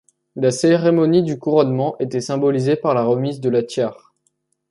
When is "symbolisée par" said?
2.21-2.95